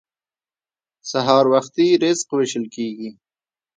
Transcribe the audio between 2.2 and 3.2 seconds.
ویشل کیږي.